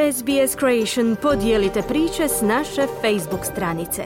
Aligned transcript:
SBS 0.00 0.56
Creation 0.58 1.16
podijelite 1.22 1.82
priče 1.88 2.28
s 2.28 2.42
naše 2.42 2.86
Facebook 3.00 3.44
stranice. 3.44 4.02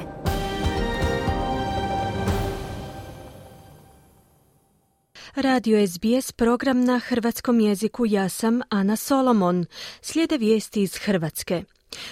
Radio 5.34 5.86
SBS 5.86 6.32
program 6.32 6.84
na 6.84 6.98
hrvatskom 6.98 7.60
jeziku 7.60 8.06
ja 8.06 8.28
sam 8.28 8.60
Ana 8.68 8.96
Solomon. 8.96 9.66
Slijede 10.00 10.38
vijesti 10.38 10.82
iz 10.82 10.96
Hrvatske. 10.96 11.64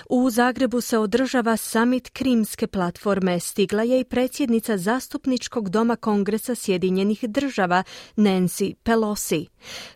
U 0.09 0.30
Zagrebu 0.30 0.80
se 0.80 0.98
održava 0.98 1.57
summit 1.57 2.11
Krimske 2.11 2.67
platforme. 2.67 3.41
Stigla 3.41 3.83
je 3.83 4.01
i 4.01 4.05
predsjednica 4.05 4.79
zastupničkog 4.79 5.69
doma 5.69 5.97
Kongresa 5.97 6.55
Sjedinjenih 6.55 7.25
država 7.25 7.83
Nancy 8.16 8.75
Pelosi. 8.83 9.47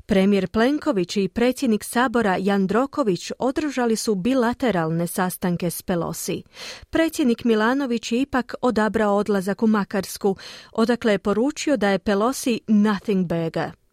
Premijer 0.06 0.48
Plenković 0.48 1.16
i 1.16 1.28
predsjednik 1.28 1.84
Sabora 1.84 2.36
Jandroković 2.40 3.32
održali 3.38 3.96
su 3.96 4.14
bilateralne 4.14 5.06
sastanke 5.06 5.70
s 5.70 5.82
Pelosi. 5.82 6.42
Predsjednik 6.90 7.44
Milanović 7.44 8.12
je 8.12 8.20
ipak 8.20 8.54
odabrao 8.62 9.16
odlazak 9.16 9.62
u 9.62 9.66
Makarsku, 9.66 10.36
odakle 10.72 11.12
je 11.12 11.18
poručio 11.18 11.76
da 11.76 11.88
je 11.88 11.98
Pelosi 11.98 12.60
nothing 12.68 13.26
bigger. 13.26 13.85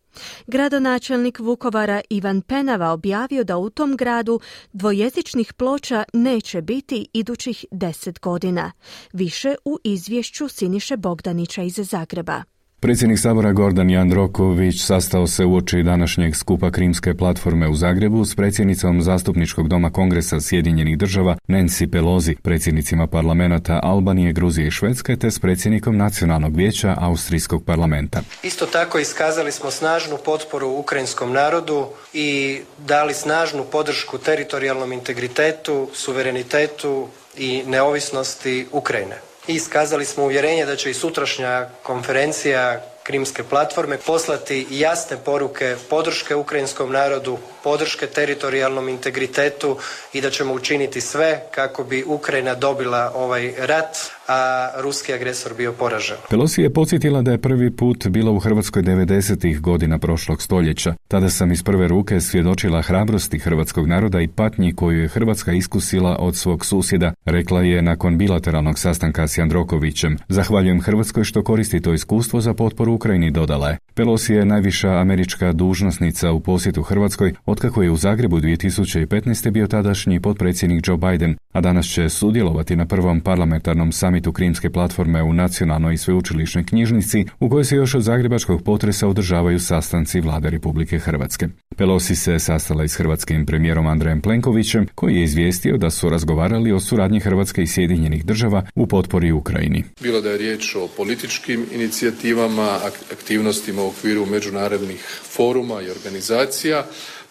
Gradonačelnik 0.48 1.40
Vukovara 1.40 2.02
Ivan 2.10 2.42
Penava 2.42 2.90
objavio 2.90 3.44
da 3.44 3.58
u 3.58 3.70
tom 3.70 3.98
gradu 3.98 4.40
dvojezičnih 4.74 5.54
ploča 5.54 6.04
neće 6.14 6.62
biti 6.62 7.08
idućih 7.14 7.66
deset 7.72 8.20
godina. 8.20 8.72
Više 9.14 9.56
u 9.66 9.80
izvješću 9.84 10.48
Siniše 10.48 10.98
Bogdanića 10.98 11.62
iz 11.62 11.76
Zagreba. 11.76 12.53
Predsjednik 12.84 13.20
Sabora 13.20 13.52
Gordan 13.52 13.90
Jandroković 13.90 14.86
sastao 14.86 15.28
se 15.28 15.46
u 15.46 15.56
oči 15.56 15.84
današnjeg 15.84 16.36
skupa 16.36 16.72
Krimske 16.72 17.14
platforme 17.14 17.68
u 17.70 17.76
Zagrebu 17.76 18.26
s 18.26 18.36
predsjednicom 18.36 19.02
Zastupničkog 19.02 19.68
doma 19.68 19.92
Kongresa 19.92 20.42
Sjedinjenih 20.42 20.98
država 20.98 21.38
Nancy 21.48 21.92
Pelosi, 21.92 22.36
predsjednicima 22.36 23.08
parlamenta 23.08 23.80
Albanije, 23.84 24.34
Gruzije 24.34 24.68
i 24.68 24.72
Švedske 24.72 25.16
te 25.16 25.32
s 25.32 25.40
predsjednikom 25.40 25.98
Nacionalnog 25.98 26.56
vijeća 26.56 26.96
Austrijskog 27.00 27.66
parlamenta. 27.66 28.22
Isto 28.44 28.66
tako 28.66 29.00
iskazali 29.00 29.52
smo 29.52 29.72
snažnu 29.72 30.18
potporu 30.26 30.68
ukrajinskom 30.68 31.34
narodu 31.34 31.88
i 32.14 32.60
dali 32.88 33.14
snažnu 33.14 33.64
podršku 33.72 34.18
teritorijalnom 34.18 34.94
integritetu, 34.94 35.90
suverenitetu 35.94 37.08
i 37.38 37.64
neovisnosti 37.68 38.66
Ukrajine 38.72 39.33
i 39.48 39.54
iskazali 39.56 40.06
smo 40.06 40.24
uvjerenje 40.24 40.66
da 40.66 40.76
će 40.76 40.92
i 40.92 40.94
sutrašnja 40.94 41.70
konferencija 41.84 42.82
Krimske 43.04 43.44
platforme 43.44 43.98
poslati 43.98 44.68
jasne 44.70 45.18
poruke 45.26 45.76
podrške 45.90 46.36
ukrajinskom 46.36 46.92
narodu, 46.92 47.38
podrške 47.64 48.08
teritorijalnom 48.08 48.90
integritetu 48.90 49.78
i 50.14 50.22
da 50.22 50.30
ćemo 50.30 50.54
učiniti 50.54 51.02
sve 51.02 51.42
kako 51.52 51.84
bi 51.84 52.04
Ukrajina 52.04 52.56
dobila 52.56 53.12
ovaj 53.16 53.54
rat, 53.58 53.98
a 54.28 54.70
ruski 54.82 55.14
agresor 55.14 55.54
bio 55.58 55.74
poražen. 55.74 56.18
Pelosi 56.30 56.62
je 56.62 56.74
podsjetila 56.74 57.22
da 57.22 57.32
je 57.32 57.38
prvi 57.38 57.72
put 57.72 58.08
bila 58.08 58.32
u 58.32 58.40
Hrvatskoj 58.40 58.84
90. 58.84 59.60
godina 59.60 59.98
prošlog 59.98 60.42
stoljeća. 60.42 60.94
Tada 61.08 61.30
sam 61.30 61.52
iz 61.52 61.64
prve 61.64 61.88
ruke 61.88 62.22
svjedočila 62.22 62.82
hrabrosti 62.82 63.40
hrvatskog 63.40 63.88
naroda 63.88 64.22
i 64.22 64.28
patnji 64.28 64.76
koju 64.76 65.02
je 65.02 65.08
Hrvatska 65.08 65.52
iskusila 65.52 66.18
od 66.20 66.36
svog 66.36 66.66
susjeda, 66.66 67.14
rekla 67.26 67.62
je 67.62 67.82
nakon 67.82 68.18
bilateralnog 68.18 68.80
sastanka 68.80 69.28
s 69.28 69.38
Jandrokovićem. 69.38 70.18
Zahvaljujem 70.30 70.82
Hrvatskoj 70.82 71.24
što 71.24 71.44
koristi 71.44 71.82
to 71.82 71.94
iskustvo 71.94 72.42
za 72.42 72.54
potporu 72.54 72.94
Ukrajini, 72.94 73.32
dodala 73.32 73.70
je. 73.70 73.78
Pelosi 73.96 74.34
je 74.34 74.46
najviša 74.46 74.90
američka 74.90 75.52
dužnosnica 75.52 76.32
u 76.32 76.40
posjetu 76.40 76.82
Hrvatskoj 76.82 77.34
otkako 77.46 77.84
je 77.84 77.92
u 77.92 77.96
Zagrebu 77.96 78.40
2015. 78.40 79.52
bio 79.52 79.68
tadašnji 79.68 80.20
potpredsjednik 80.20 80.88
Joe 80.88 80.98
Biden, 80.98 81.38
a 81.52 81.62
danas 81.62 81.86
će 81.86 82.10
sudjelovati 82.10 82.76
na 82.76 82.86
prvom 82.86 83.22
parlamentarnom 83.22 83.92
samitu 83.92 84.32
Krimske 84.32 84.70
platforme 84.70 85.24
u 85.24 85.34
Nacionalnoj 85.34 85.98
sveučilišnoj 85.98 86.64
knjižnici, 86.64 87.26
u 87.40 87.50
kojoj 87.50 87.66
se 87.66 87.76
još 87.76 87.96
od 87.96 88.02
zagrebačkog 88.02 88.64
potresa 88.64 89.08
održavaju 89.08 89.60
sastanci 89.60 90.22
vlade 90.22 90.50
Republike 90.50 91.00
Hrvatske. 91.00 91.48
Pelosi 91.78 92.16
se 92.16 92.40
sastala 92.40 92.84
i 92.84 92.88
s 92.88 92.96
hrvatskim 92.96 93.46
premijerom 93.46 93.88
Andrejem 93.88 94.22
Plenkovićem, 94.22 94.88
koji 94.96 95.16
je 95.16 95.24
izvijestio 95.24 95.78
da 95.78 95.90
su 95.90 96.10
razgovarali 96.10 96.72
o 96.72 96.80
suradnji 96.80 97.20
Hrvatske 97.20 97.64
i 97.64 97.68
Sjedinjenih 97.68 98.26
država 98.26 98.66
u 98.76 98.88
potpori 98.88 99.32
Ukrajini. 99.32 99.84
Bilo 100.02 100.22
da 100.22 100.30
je 100.30 100.38
riječ 100.38 100.76
o 100.76 100.88
političkim 100.98 101.66
inicijativama, 101.74 102.78
aktivnostima 103.12 103.83
u 103.84 103.88
okviru 103.88 104.26
međunarodnih 104.26 105.06
foruma 105.32 105.82
i 105.82 105.90
organizacija, 105.90 106.86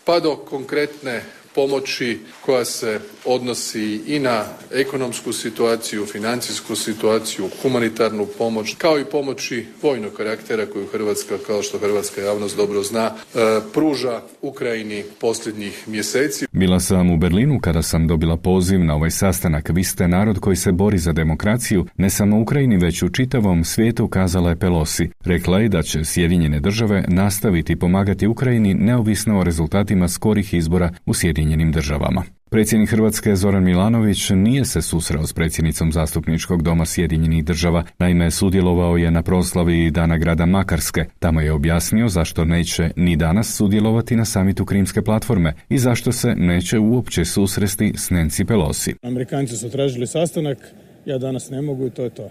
pa 0.05 0.21
do 0.21 0.37
konkretne 0.37 1.25
pomoći 1.55 2.19
koja 2.45 2.65
se 2.65 3.01
odnosi 3.25 4.01
i 4.07 4.19
na 4.19 4.45
ekonomsku 4.75 5.33
situaciju, 5.33 6.07
financijsku 6.07 6.77
situaciju, 6.77 7.49
humanitarnu 7.63 8.27
pomoć, 8.39 8.75
kao 8.79 8.99
i 8.99 9.05
pomoći 9.05 9.67
vojnog 9.83 10.13
karaktera 10.13 10.67
koju 10.67 10.87
Hrvatska, 10.87 11.35
kao 11.47 11.63
što 11.63 11.79
hrvatska 11.79 12.21
javnost 12.21 12.57
dobro 12.57 12.83
zna, 12.83 13.07
e, 13.07 13.39
pruža 13.75 14.21
Ukrajini 14.43 15.05
posljednjih 15.21 15.89
mjeseci. 15.89 16.47
Bila 16.53 16.81
sam 16.81 17.11
u 17.11 17.17
Berlinu 17.17 17.61
kada 17.61 17.83
sam 17.83 18.07
dobila 18.07 18.37
poziv 18.37 18.85
na 18.85 18.95
ovaj 18.95 19.11
sastanak. 19.11 19.71
Vi 19.75 19.85
ste 19.85 20.09
narod 20.09 20.39
koji 20.39 20.57
se 20.57 20.73
bori 20.73 20.99
za 20.99 21.13
demokraciju, 21.13 21.87
ne 21.97 22.11
samo 22.11 22.41
Ukrajini, 22.41 22.77
već 22.77 23.03
u 23.03 23.09
čitavom 23.09 23.65
svijetu, 23.65 24.09
kazala 24.09 24.51
je 24.51 24.59
Pelosi. 24.59 25.11
Rekla 25.25 25.59
je 25.59 25.69
da 25.69 25.83
će 25.83 26.05
Sjedinjene 26.05 26.61
države 26.61 27.05
nastaviti 27.09 27.77
pomagati 27.77 28.27
Ukrajini 28.27 28.75
neovisno 28.75 29.39
o 29.41 29.45
rezultatima 29.45 30.09
skorih 30.09 30.55
izbora 30.55 30.91
u 31.07 31.15
Sjedinjenim 31.15 31.42
državama. 31.73 32.23
Predsjednik 32.51 32.91
Hrvatske 32.91 33.37
Zoran 33.37 33.65
Milanović 33.65 34.31
nije 34.31 34.65
se 34.65 34.83
susreo 34.83 35.27
s 35.27 35.33
predsjednicom 35.33 35.93
zastupničkog 35.93 36.63
doma 36.63 36.87
Sjedinjenih 36.87 37.45
država, 37.45 37.85
naime 37.99 38.31
sudjelovao 38.31 38.97
je 38.97 39.11
na 39.11 39.23
proslavi 39.23 39.91
Dana 39.91 40.19
grada 40.19 40.47
Makarske. 40.47 41.05
Tamo 41.19 41.41
je 41.41 41.53
objasnio 41.53 42.09
zašto 42.09 42.45
neće 42.45 42.91
ni 42.97 43.17
danas 43.17 43.57
sudjelovati 43.57 44.17
na 44.17 44.25
samitu 44.25 44.65
Krimske 44.65 45.03
platforme 45.03 45.55
i 45.69 45.79
zašto 45.79 46.13
se 46.13 46.35
neće 46.35 46.79
uopće 46.79 47.25
susresti 47.25 47.93
s 47.97 48.11
Nancy 48.11 48.47
Pelosi. 48.47 48.95
Amerikanci 49.03 49.57
su 49.57 49.71
tražili 49.71 50.07
sastanak, 50.07 50.59
ja 51.07 51.19
danas 51.19 51.51
ne 51.51 51.63
mogu 51.63 51.87
i 51.87 51.91
to 51.91 52.03
je 52.03 52.11
to. 52.11 52.31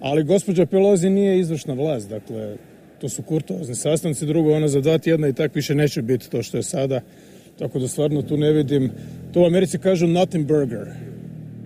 Ali 0.00 0.24
gospođa 0.24 0.66
Pelosi 0.66 1.10
nije 1.10 1.40
izvršna 1.40 1.74
vlast, 1.74 2.08
dakle 2.08 2.56
to 3.00 3.08
su 3.08 3.22
kurtozni 3.22 3.74
sastanci, 3.74 4.26
drugo 4.26 4.52
ona 4.52 4.68
za 4.68 4.80
dva 4.80 4.98
tjedna 4.98 5.28
i 5.28 5.32
tak 5.32 5.54
više 5.54 5.74
neće 5.74 6.02
biti 6.02 6.30
to 6.30 6.42
što 6.42 6.56
je 6.56 6.62
sada 6.62 7.00
tako 7.62 7.78
da 7.78 7.88
stvarno 7.88 8.22
tu 8.22 8.36
ne 8.36 8.52
vidim, 8.52 8.90
to 9.32 9.40
u 9.40 9.46
Americi 9.46 9.78
kažu 9.78 10.06
nothing 10.06 10.46
burger. 10.46 10.86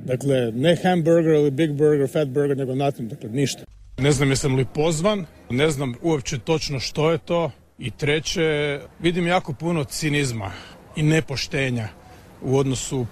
Dakle, 0.05 0.53
ne 0.53 0.77
hamburger 0.83 1.35
ili 1.35 1.51
big 1.51 1.73
burger, 1.73 2.09
fat 2.09 2.29
burger, 2.29 2.57
nego 2.57 2.75
nothing, 2.75 3.11
dakle 3.11 3.29
ništa. 3.31 3.65
Ne 3.99 4.13
znam 4.13 4.31
jesam 4.31 4.55
li 4.55 4.67
pozvan, 4.75 5.25
ne 5.51 5.71
znam 5.71 5.95
uopće 6.03 6.39
točno 6.39 6.81
što 6.81 7.11
je 7.11 7.19
to. 7.19 7.51
I 7.79 7.91
treće, 7.91 8.81
vidim 9.01 9.27
jako 9.27 9.53
puno 9.53 9.85
cinizma 9.85 10.51
i 10.97 11.03
nepoštenja 11.03 11.89
u 12.43 12.57
odnosu 12.57 13.07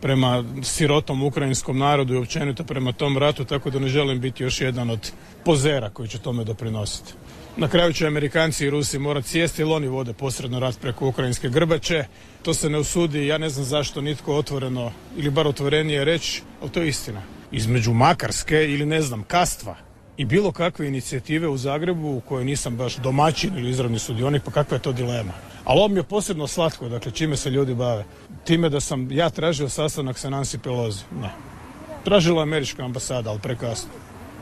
prema 0.00 0.44
sirotom 0.62 1.22
ukrajinskom 1.22 1.78
narodu 1.78 2.14
i 2.14 2.18
općenito 2.18 2.64
prema 2.64 2.92
tom 2.92 3.18
ratu, 3.18 3.44
tako 3.44 3.70
da 3.70 3.78
ne 3.78 3.88
želim 3.88 4.20
biti 4.20 4.42
još 4.42 4.60
jedan 4.60 4.90
od 4.90 5.12
pozera 5.44 5.90
koji 5.90 6.08
će 6.08 6.18
tome 6.18 6.44
doprinositi. 6.44 7.12
Na 7.56 7.68
kraju 7.68 7.92
će 7.92 8.06
Amerikanci 8.06 8.66
i 8.66 8.70
Rusi 8.70 8.98
morati 8.98 9.28
sjesti 9.28 9.62
jer 9.62 9.68
oni 9.68 9.88
vode 9.88 10.12
posredno 10.12 10.60
rat 10.60 10.80
preko 10.80 11.08
ukrajinske 11.08 11.48
grbače. 11.48 12.04
To 12.42 12.54
se 12.54 12.70
ne 12.70 12.78
usudi, 12.78 13.26
ja 13.26 13.38
ne 13.38 13.48
znam 13.48 13.64
zašto 13.64 14.00
nitko 14.00 14.34
otvoreno 14.34 14.92
ili 15.16 15.30
bar 15.30 15.46
otvorenije 15.46 16.04
reći, 16.04 16.42
ali 16.60 16.70
to 16.70 16.80
je 16.80 16.88
istina. 16.88 17.22
Između 17.52 17.92
Makarske 17.92 18.64
ili 18.64 18.86
ne 18.86 19.02
znam, 19.02 19.22
Kastva 19.22 19.76
i 20.16 20.24
bilo 20.24 20.52
kakve 20.52 20.88
inicijative 20.88 21.48
u 21.48 21.56
Zagrebu 21.56 22.08
u 22.08 22.20
kojoj 22.20 22.44
nisam 22.44 22.76
baš 22.76 22.96
domaćin 22.96 23.58
ili 23.58 23.70
izravni 23.70 23.98
sudionik, 23.98 24.42
pa 24.44 24.50
kakva 24.50 24.76
je 24.76 24.82
to 24.82 24.92
dilema. 24.92 25.32
Ali 25.64 25.78
ovo 25.78 25.88
mi 25.88 25.98
je 25.98 26.02
posebno 26.02 26.46
slatko, 26.46 26.88
dakle 26.88 27.12
čime 27.12 27.36
se 27.36 27.50
ljudi 27.50 27.74
bave. 27.74 28.04
Time 28.44 28.68
da 28.68 28.80
sam 28.80 29.12
ja 29.12 29.30
tražio 29.30 29.68
sastanak 29.68 30.18
sa 30.18 30.28
Nancy 30.28 30.58
Pelosi. 30.58 31.04
Ne. 31.20 31.30
Tražila 32.04 32.42
američka 32.42 32.84
ambasada, 32.84 33.30
ali 33.30 33.38
prekasno. 33.38 33.90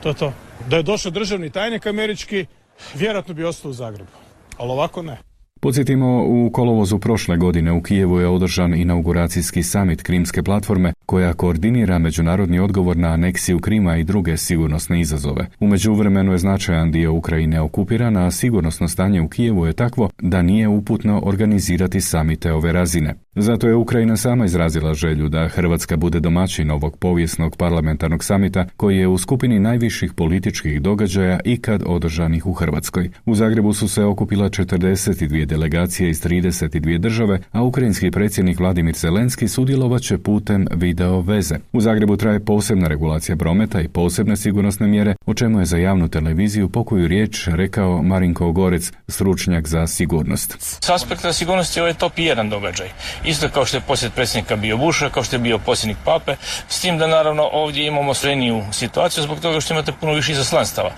To 0.03 0.09
je 0.09 0.15
to. 0.15 0.33
Da 0.69 0.77
je 0.77 0.83
došao 0.83 1.11
državni 1.11 1.51
tajnik 1.51 1.87
američki, 1.87 2.47
vjerojatno 2.95 3.35
bi 3.35 3.45
ostao 3.45 3.71
u 3.71 3.75
Zagrebu. 3.75 4.11
Ali 4.57 4.71
ovako 4.71 5.03
ne. 5.03 5.19
Podsjetimo, 5.61 6.25
u 6.27 6.51
kolovozu 6.53 6.99
prošle 6.99 7.37
godine 7.37 7.73
u 7.73 7.83
Kijevu 7.83 8.21
je 8.21 8.29
održan 8.29 8.75
inauguracijski 8.75 9.63
summit 9.63 10.03
Krimske 10.03 10.43
platforme 10.43 10.93
koja 11.07 11.33
koordinira 11.33 11.99
međunarodni 11.99 12.59
odgovor 12.59 12.97
na 12.97 13.09
aneksiju 13.09 13.59
Krima 13.59 13.97
i 13.97 14.05
druge 14.05 14.37
sigurnosne 14.37 15.01
izazove. 15.01 15.47
U 15.61 15.67
međuvremenu 15.67 16.33
je 16.33 16.39
značajan 16.39 16.93
dio 16.93 17.13
Ukrajine 17.13 17.61
okupiran, 17.61 18.17
a 18.17 18.31
sigurnosno 18.31 18.89
stanje 18.89 19.21
u 19.21 19.29
Kijevu 19.29 19.67
je 19.67 19.73
takvo 19.73 20.11
da 20.23 20.43
nije 20.43 20.69
uputno 20.69 21.21
organizirati 21.25 22.01
samite 22.01 22.53
ove 22.53 22.73
razine. 22.73 23.15
Zato 23.35 23.69
je 23.69 23.75
Ukrajina 23.75 24.17
sama 24.17 24.45
izrazila 24.45 24.95
želju 24.95 25.29
da 25.29 25.49
Hrvatska 25.49 25.97
bude 25.97 26.21
domaćin 26.21 26.71
ovog 26.71 26.97
povijesnog 26.97 27.57
parlamentarnog 27.57 28.25
samita 28.25 28.67
koji 28.77 28.99
je 28.99 29.09
u 29.09 29.19
skupini 29.19 29.59
najviših 29.59 30.13
političkih 30.13 30.83
događaja 30.83 31.41
ikad 31.45 31.83
održanih 31.87 32.47
u 32.47 32.53
Hrvatskoj. 32.53 33.11
U 33.27 33.35
Zagrebu 33.35 33.73
su 33.73 33.89
se 33.89 34.05
okupila 34.05 34.49
42 34.49 35.48
delegacije 35.49 36.11
iz 36.11 36.23
32 36.23 36.99
države, 36.99 37.41
a 37.53 37.63
ukrajinski 37.63 38.11
predsjednik 38.11 38.59
Vladimir 38.59 38.95
Zelenski 38.97 39.49
sudjelovat 39.49 40.03
će 40.03 40.19
putem 40.19 40.67
video 40.75 41.21
veze. 41.21 41.55
U 41.73 41.81
Zagrebu 41.81 42.17
traje 42.17 42.45
posebna 42.45 42.89
regulacija 42.89 43.37
prometa 43.37 43.81
i 43.81 43.89
posebne 43.89 44.37
sigurnosne 44.37 44.87
mjere, 44.87 45.15
o 45.27 45.35
čemu 45.35 45.59
je 45.59 45.65
za 45.65 45.77
javnu 45.77 46.09
televiziju 46.09 46.69
pokoju 46.69 47.09
riječ 47.09 47.47
rekao 47.47 48.03
Marinko 48.03 48.53
Gorec, 48.53 48.93
stručnjak 49.09 49.69
za 49.69 49.87
sigurnost. 49.87 50.57
S 50.59 50.91
aspekta 50.91 51.33
sigurnosti 51.33 51.81
ovo 51.81 51.89
je 51.89 51.95
top 51.95 52.13
jedan 52.17 52.51
događaj. 52.51 52.89
Isto 53.25 53.49
kao 53.49 53.65
što 53.65 53.77
je 53.77 53.81
posjet 53.81 54.15
predsjednika 54.15 54.57
bio 54.57 54.77
Buša, 54.77 55.11
kao 55.11 55.23
što 55.23 55.37
je 55.37 55.41
bio 55.41 55.59
posljednik 55.59 55.99
Pape, 56.05 56.37
s 56.69 56.81
tim 56.81 56.99
da 56.99 57.07
naravno 57.07 57.49
ovdje 57.53 57.87
imamo 57.87 58.15
sreniju 58.15 58.63
situaciju 58.73 59.25
zbog 59.25 59.41
toga 59.41 59.61
što 59.61 59.75
imate 59.75 59.93
puno 60.01 60.13
više 60.13 60.33
izaslanstava 60.33 60.91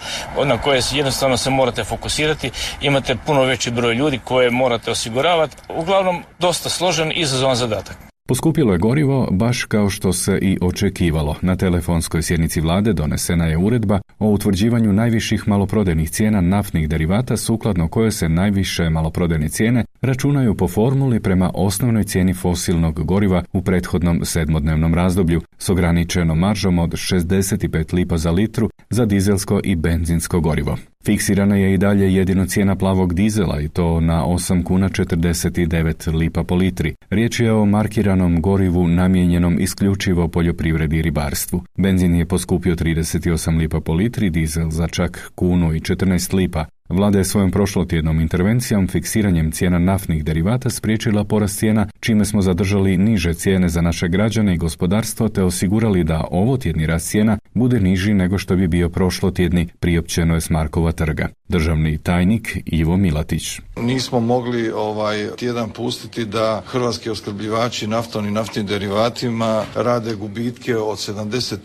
na 0.44 0.58
koje 0.58 0.81
jednostavno 0.93 1.37
se 1.37 1.50
morate 1.50 1.85
fokusirati, 1.85 2.50
imate 2.81 3.17
puno 3.26 3.43
veći 3.43 3.70
broj 3.70 3.94
ljudi 3.94 4.19
koje 4.41 4.51
morate 4.51 4.91
osiguravati. 4.91 5.57
Uglavnom, 5.69 6.23
dosta 6.39 6.69
složen 6.69 7.13
i 7.13 7.21
izazovan 7.21 7.57
zadatak. 7.57 7.97
Poskupilo 8.29 8.73
je 8.73 8.79
gorivo 8.79 9.29
baš 9.31 9.65
kao 9.65 9.91
što 9.91 10.13
se 10.13 10.39
i 10.43 10.59
očekivalo. 10.61 11.37
Na 11.43 11.57
telefonskoj 11.57 12.23
sjednici 12.23 12.61
vlade 12.61 12.93
donesena 12.93 13.47
je 13.47 13.59
uredba 13.59 14.01
o 14.19 14.29
utvrđivanju 14.29 14.93
najviših 14.93 15.49
maloprodajnih 15.49 16.11
cijena 16.11 16.41
naftnih 16.41 16.89
derivata 16.89 17.37
sukladno 17.37 17.89
kojoj 17.89 18.11
se 18.11 18.29
najviše 18.29 18.91
maloprodajne 18.91 19.49
cijene 19.49 19.85
računaju 20.03 20.55
po 20.55 20.69
formuli 20.69 21.21
prema 21.21 21.51
osnovnoj 21.55 22.05
cijeni 22.05 22.35
fosilnog 22.35 23.05
goriva 23.05 23.43
u 23.53 23.63
prethodnom 23.63 24.25
sedmodnevnom 24.25 24.95
razdoblju 24.95 25.41
s 25.59 25.69
ograničenom 25.69 26.39
maržom 26.39 26.79
od 26.79 26.91
65 26.91 27.95
lipa 27.95 28.19
za 28.19 28.31
litru 28.31 28.71
za 28.91 29.07
dizelsko 29.07 29.61
i 29.65 29.77
benzinsko 29.77 30.41
gorivo. 30.41 30.77
Fiksirana 31.05 31.57
je 31.57 31.75
i 31.75 31.79
dalje 31.79 32.15
jedino 32.15 32.47
cijena 32.47 32.77
plavog 32.77 33.15
dizela 33.15 33.61
i 33.61 33.69
to 33.69 34.01
na 34.01 34.25
8 34.25 34.65
kuna 34.65 34.89
49 34.89 36.15
lipa 36.15 36.45
po 36.45 36.55
litri. 36.55 36.95
Riječ 37.11 37.41
je 37.41 37.53
o 37.53 37.65
markiranom 37.65 38.41
gorivu 38.41 38.89
namijenjenom 38.89 39.61
isključivo 39.61 40.29
poljoprivredi 40.29 40.97
i 40.97 41.03
ribarstvu. 41.03 41.63
Benzin 41.79 42.15
je 42.15 42.27
poskupio 42.27 42.75
38 42.75 43.59
lipa 43.59 43.81
po 43.81 43.95
litri, 43.95 44.31
dizel 44.31 44.71
za 44.71 44.89
čak 44.89 45.31
kunu 45.35 45.75
i 45.75 45.81
14 45.81 46.35
lipa, 46.35 46.65
Vlada 46.91 47.19
je 47.19 47.25
svojom 47.25 47.51
prošlotjednom 47.51 48.21
intervencijom 48.21 48.89
fiksiranjem 48.89 49.53
cijena 49.53 49.79
naftnih 49.79 50.25
derivata 50.25 50.71
spriječila 50.71 51.25
porast 51.25 51.59
cijena, 51.59 51.87
čime 52.01 52.25
smo 52.25 52.43
zadržali 52.43 52.97
niže 52.97 53.35
cijene 53.35 53.69
za 53.69 53.81
naše 53.81 54.09
građane 54.09 54.55
i 54.55 54.59
gospodarstvo 54.59 55.29
te 55.29 55.43
osigurali 55.43 56.05
da 56.05 56.25
ovo 56.31 56.57
tjedni 56.57 56.87
rast 56.87 57.11
cijena 57.11 57.39
bude 57.55 57.81
niži 57.81 58.15
nego 58.15 58.39
što 58.39 58.57
bi 58.57 58.69
bio 58.69 58.89
prošlotjedni, 58.89 59.69
priopćeno 59.81 60.35
je 60.35 60.41
s 60.41 60.51
Markova 60.51 60.93
trga. 60.93 61.29
Državni 61.50 61.99
tajnik 61.99 62.58
Ivo 62.67 62.97
Milatić. 62.97 63.61
Nismo 63.76 64.20
mogli 64.20 64.70
ovaj 64.70 65.29
tjedan 65.37 65.70
pustiti 65.70 66.25
da 66.25 66.62
hrvatski 66.67 67.11
opskrbljivači 67.11 67.87
naftom 67.87 68.26
i 68.26 68.31
naftnim 68.31 68.67
derivatima 68.67 69.64
rade 69.75 70.14
gubitke 70.14 70.76
od 70.76 70.99
70 70.99 71.56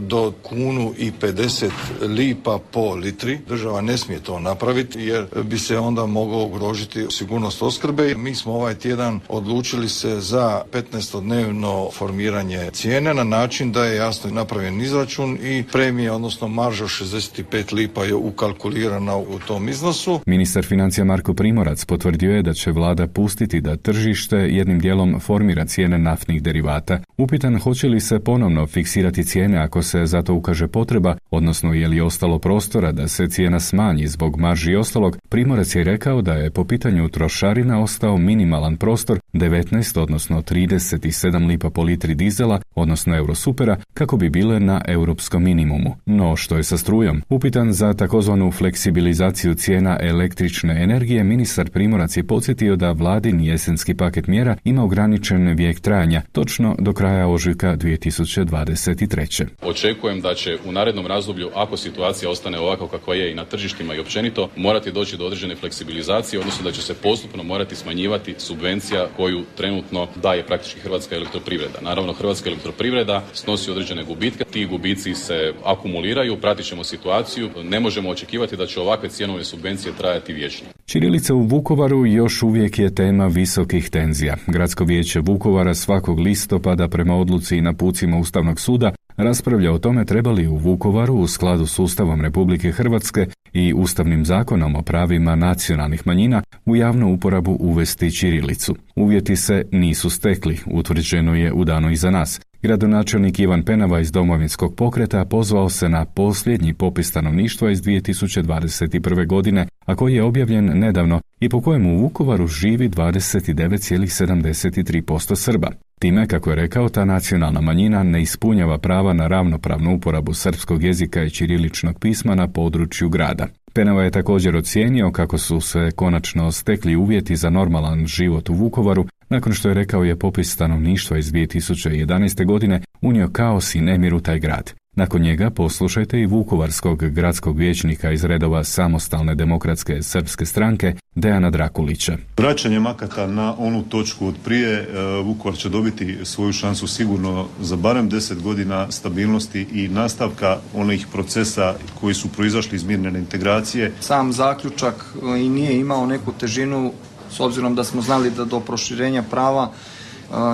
do 0.00 0.32
kunu 0.42 0.92
i 0.98 1.12
50 1.20 1.70
lipa 2.00 2.58
po 2.70 2.94
litri. 2.94 3.38
Država 3.48 3.80
ne 3.80 3.98
smije 3.98 4.20
to 4.20 4.40
napraviti 4.40 5.00
jer 5.00 5.26
bi 5.44 5.58
se 5.58 5.78
onda 5.78 6.06
moglo 6.06 6.44
ugrožiti 6.44 7.06
sigurnost 7.10 7.62
opskrbe. 7.62 8.14
Mi 8.14 8.34
smo 8.34 8.52
ovaj 8.52 8.74
tjedan 8.74 9.20
odlučili 9.28 9.88
se 9.88 10.20
za 10.20 10.62
15-dnevno 10.72 11.90
formiranje 11.92 12.70
cijene 12.72 13.14
na 13.14 13.24
način 13.24 13.72
da 13.72 13.84
je 13.84 13.96
jasno 13.96 14.30
napravljen 14.30 14.80
izračun 14.80 15.38
i 15.42 15.64
premija, 15.72 16.14
odnosno 16.14 16.48
marža 16.48 16.84
65 16.84 17.74
lipa 17.74 18.04
je 18.04 18.14
ukalkulirana 18.14 19.27
u 19.28 19.38
tom 19.38 19.68
iznosu. 19.68 20.20
Ministar 20.26 20.64
financija 20.64 21.04
Marko 21.04 21.34
Primorac 21.34 21.84
potvrdio 21.84 22.34
je 22.34 22.42
da 22.42 22.52
će 22.52 22.70
vlada 22.70 23.06
pustiti 23.06 23.60
da 23.60 23.76
tržište 23.76 24.36
jednim 24.36 24.78
dijelom 24.78 25.20
formira 25.20 25.64
cijene 25.64 25.98
naftnih 25.98 26.42
derivata. 26.42 27.00
Upitan 27.18 27.58
hoće 27.58 27.88
li 27.88 28.00
se 28.00 28.18
ponovno 28.18 28.66
fiksirati 28.66 29.24
cijene 29.24 29.58
ako 29.58 29.82
se 29.82 30.06
za 30.06 30.22
to 30.22 30.34
ukaže 30.34 30.68
potreba, 30.68 31.16
odnosno 31.30 31.72
je 31.72 31.88
li 31.88 32.00
ostalo 32.00 32.38
prostora 32.38 32.92
da 32.92 33.08
se 33.08 33.28
cijena 33.28 33.60
smanji 33.60 34.06
zbog 34.06 34.36
marže 34.36 34.72
i 34.72 34.76
ostalog, 34.76 35.16
Primorac 35.28 35.74
je 35.74 35.84
rekao 35.84 36.22
da 36.22 36.32
je 36.32 36.50
po 36.50 36.64
pitanju 36.64 37.08
trošarina 37.08 37.82
ostao 37.82 38.18
minimalan 38.18 38.76
prostor 38.76 39.18
19, 39.32 40.00
odnosno 40.00 40.42
37 40.42 41.46
lipa 41.46 41.70
po 41.70 41.82
litri 41.82 42.14
dizela, 42.14 42.60
odnosno 42.74 43.16
eurosupera, 43.16 43.76
kako 43.94 44.16
bi 44.16 44.30
bile 44.30 44.60
na 44.60 44.80
europskom 44.86 45.42
minimumu. 45.42 45.96
No, 46.06 46.36
što 46.36 46.56
je 46.56 46.62
sa 46.62 46.78
strujom? 46.78 47.22
Upitan 47.28 47.72
za 47.72 47.94
takozvanu 47.94 48.50
fleksibilizaciju 48.50 49.17
cijena 49.56 49.98
električne 50.00 50.82
energije, 50.82 51.24
ministar 51.24 51.70
Primorac 51.70 52.16
je 52.16 52.24
podsjetio 52.26 52.76
da 52.76 52.92
vladin 52.92 53.40
jesenski 53.40 53.94
paket 53.94 54.26
mjera 54.26 54.56
ima 54.64 54.84
ograničen 54.84 55.54
vijek 55.56 55.80
trajanja, 55.80 56.22
točno 56.32 56.76
do 56.78 56.92
kraja 56.92 57.28
ožujka 57.28 57.76
2023. 57.76 59.46
Očekujem 59.62 60.20
da 60.20 60.34
će 60.34 60.58
u 60.66 60.72
narednom 60.72 61.06
razdoblju, 61.06 61.50
ako 61.54 61.76
situacija 61.76 62.30
ostane 62.30 62.58
ovako 62.58 62.86
kakva 62.86 63.14
je 63.14 63.32
i 63.32 63.34
na 63.34 63.44
tržištima 63.44 63.94
i 63.94 64.00
općenito, 64.00 64.48
morati 64.56 64.92
doći 64.92 65.16
do 65.16 65.26
određene 65.26 65.56
fleksibilizacije, 65.56 66.40
odnosno 66.40 66.64
da 66.64 66.72
će 66.72 66.82
se 66.82 66.94
postupno 66.94 67.42
morati 67.42 67.76
smanjivati 67.76 68.34
subvencija 68.38 69.08
koju 69.16 69.44
trenutno 69.56 70.08
daje 70.22 70.46
praktički 70.46 70.80
Hrvatska 70.80 71.16
elektroprivreda. 71.16 71.78
Naravno, 71.82 72.12
Hrvatska 72.12 72.50
elektroprivreda 72.50 73.24
snosi 73.32 73.70
određene 73.70 74.04
gubitke, 74.04 74.44
ti 74.44 74.66
gubici 74.66 75.14
se 75.14 75.52
akumuliraju, 75.64 76.40
pratit 76.40 76.66
ćemo 76.66 76.84
situaciju, 76.84 77.50
ne 77.62 77.80
možemo 77.80 78.10
očekivati 78.10 78.56
da 78.56 78.66
će 78.66 78.80
ovakve 78.80 79.07
cijenovne 79.08 79.44
subvencije 79.44 79.92
trajati 79.98 80.32
vječno. 80.32 80.68
Čirilica 80.86 81.34
u 81.34 81.42
Vukovaru 81.42 82.06
još 82.06 82.42
uvijek 82.42 82.78
je 82.78 82.94
tema 82.94 83.26
visokih 83.26 83.90
tenzija. 83.90 84.36
Gradsko 84.46 84.84
vijeće 84.84 85.20
Vukovara 85.20 85.74
svakog 85.74 86.18
listopada 86.18 86.88
prema 86.88 87.16
odluci 87.16 87.56
i 87.56 87.60
napucima 87.60 88.18
Ustavnog 88.18 88.60
suda 88.60 88.92
raspravlja 89.18 89.72
o 89.72 89.78
tome 89.78 90.04
trebali 90.04 90.46
u 90.46 90.56
Vukovaru 90.56 91.14
u 91.14 91.26
skladu 91.26 91.66
s 91.66 91.78
Ustavom 91.78 92.20
Republike 92.20 92.72
Hrvatske 92.72 93.26
i 93.52 93.72
Ustavnim 93.74 94.24
zakonom 94.24 94.76
o 94.76 94.82
pravima 94.82 95.34
nacionalnih 95.34 96.06
manjina 96.06 96.42
u 96.66 96.76
javnu 96.76 97.12
uporabu 97.12 97.56
uvesti 97.60 98.10
Čirilicu. 98.10 98.76
Uvjeti 98.96 99.36
se 99.36 99.64
nisu 99.72 100.10
stekli, 100.10 100.58
utvrđeno 100.66 101.34
je 101.34 101.52
u 101.52 101.64
danu 101.64 101.90
iza 101.90 102.10
nas. 102.10 102.40
Gradonačelnik 102.62 103.38
Ivan 103.38 103.62
Penava 103.62 104.00
iz 104.00 104.12
Domovinskog 104.12 104.74
pokreta 104.74 105.24
pozvao 105.24 105.68
se 105.68 105.88
na 105.88 106.04
posljednji 106.04 106.74
popis 106.74 107.08
stanovništva 107.08 107.70
iz 107.70 107.82
2021. 107.82 109.26
godine, 109.26 109.66
a 109.86 109.94
koji 109.94 110.14
je 110.14 110.22
objavljen 110.22 110.64
nedavno 110.64 111.20
i 111.40 111.48
po 111.48 111.60
kojem 111.60 111.86
u 111.86 111.98
Vukovaru 111.98 112.46
živi 112.46 112.88
29,73% 112.88 115.36
Srba. 115.36 115.70
Time, 116.00 116.26
kako 116.26 116.50
je 116.50 116.56
rekao, 116.56 116.88
ta 116.88 117.04
nacionalna 117.04 117.60
manjina 117.60 118.02
ne 118.02 118.22
ispunjava 118.22 118.78
prava 118.78 119.12
na 119.12 119.26
ravnopravnu 119.26 119.94
uporabu 119.94 120.34
srpskog 120.34 120.82
jezika 120.82 121.22
i 121.22 121.30
ćiriličnog 121.30 121.98
pisma 121.98 122.34
na 122.34 122.48
području 122.48 123.08
grada. 123.08 123.46
Penava 123.72 124.02
je 124.02 124.10
također 124.10 124.56
ocijenio 124.56 125.10
kako 125.10 125.38
su 125.38 125.60
se 125.60 125.90
konačno 125.96 126.52
stekli 126.52 126.96
uvjeti 126.96 127.36
za 127.36 127.50
normalan 127.50 128.06
život 128.06 128.48
u 128.48 128.54
Vukovaru, 128.54 129.04
nakon 129.28 129.52
što 129.52 129.68
je 129.68 129.74
rekao 129.74 130.04
je 130.04 130.18
popis 130.18 130.52
stanovništva 130.52 131.18
iz 131.18 131.32
2011. 131.32 132.46
godine 132.46 132.80
unio 133.00 133.28
kaos 133.32 133.74
i 133.74 133.80
nemir 133.80 134.14
u 134.14 134.20
taj 134.20 134.38
grad. 134.38 134.72
Nakon 134.98 135.22
njega 135.22 135.50
poslušajte 135.50 136.20
i 136.20 136.26
Vukovarskog 136.26 137.04
gradskog 137.04 137.58
vijećnika 137.58 138.12
iz 138.12 138.24
redova 138.24 138.64
samostalne 138.64 139.34
demokratske 139.34 140.02
srpske 140.02 140.46
stranke 140.46 140.94
Dejana 141.14 141.50
Drakulića. 141.50 142.16
Vraćanjem 142.36 142.86
akata 142.86 143.26
na 143.26 143.54
onu 143.58 143.82
točku 143.82 144.26
od 144.26 144.34
prije, 144.44 144.72
e, 144.72 144.86
Vukovar 145.22 145.58
će 145.58 145.68
dobiti 145.68 146.18
svoju 146.22 146.52
šansu 146.52 146.86
sigurno 146.86 147.46
za 147.60 147.76
barem 147.76 148.08
deset 148.08 148.42
godina 148.42 148.90
stabilnosti 148.90 149.66
i 149.72 149.88
nastavka 149.88 150.58
onih 150.74 151.06
procesa 151.12 151.74
koji 152.00 152.14
su 152.14 152.28
proizašli 152.28 152.76
iz 152.76 152.84
mirne 152.84 153.18
integracije. 153.18 153.92
Sam 154.00 154.32
zaključak 154.32 155.14
e, 155.34 155.40
i 155.40 155.48
nije 155.48 155.80
imao 155.80 156.06
neku 156.06 156.32
težinu 156.32 156.92
s 157.30 157.40
obzirom 157.40 157.74
da 157.74 157.84
smo 157.84 158.02
znali 158.02 158.30
da 158.30 158.44
do 158.44 158.60
proširenja 158.60 159.22
prava 159.22 159.70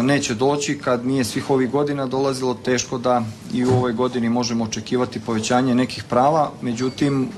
neće 0.02 0.34
doći 0.34 0.78
kad 0.78 1.06
nije 1.06 1.24
svih 1.24 1.50
ovih 1.50 1.70
godina 1.70 2.06
dolazilo 2.06 2.54
teško 2.54 2.98
da 2.98 3.22
i 3.52 3.64
u 3.64 3.70
ovoj 3.70 3.92
godini 3.92 4.28
možemo 4.28 4.64
očekivati 4.64 5.20
povećanje 5.20 5.74
nekih 5.74 6.04
prava 6.04 6.50
međutim 6.62 7.28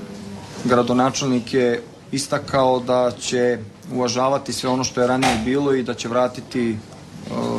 gradonačelnik 0.63 1.53
je 1.53 1.81
istakao 2.11 2.79
da 2.79 3.11
će 3.19 3.57
uvažavati 3.93 4.53
sve 4.53 4.69
ono 4.69 4.83
što 4.83 5.01
je 5.01 5.07
ranije 5.07 5.41
bilo 5.45 5.73
i 5.73 5.83
da 5.83 5.93
će 5.93 6.07
vratiti 6.07 6.77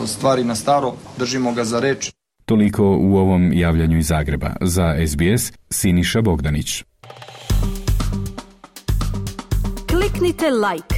stvari 0.06 0.44
na 0.44 0.54
staro 0.54 0.92
držimo 1.18 1.52
ga 1.52 1.64
za 1.64 1.80
reč 1.80 2.11
Toliko 2.49 2.85
u 3.00 3.16
ovom 3.16 3.52
javljanju 3.52 3.99
iz 3.99 4.06
Zagreba. 4.06 4.50
Za 4.61 4.94
SBS, 5.06 5.52
Siniša 5.70 6.23
Bogdanić. 6.23 6.85
Kliknite 9.88 10.47
like, 10.50 10.97